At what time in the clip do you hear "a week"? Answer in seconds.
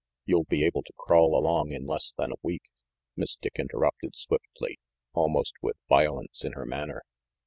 2.31-2.63